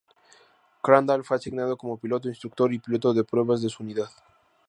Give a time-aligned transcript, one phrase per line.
[0.81, 4.09] Crandall fue asignado como piloto instructor y piloto de pruebas de su unidad.